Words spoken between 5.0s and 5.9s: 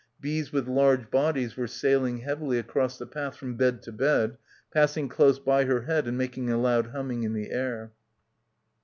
close by her